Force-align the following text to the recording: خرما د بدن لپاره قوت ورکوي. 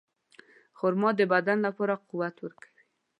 خرما 0.77 1.09
د 1.19 1.21
بدن 1.33 1.57
لپاره 1.67 1.93
قوت 2.09 2.35
ورکوي. 2.41 2.83